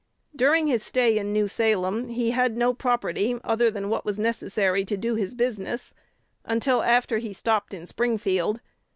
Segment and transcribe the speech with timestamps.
[0.35, 4.83] "During his stay in New Salem he had no property other than what was necessary
[4.83, 5.93] to do his business,
[6.43, 8.61] until after he stopped in Springfield.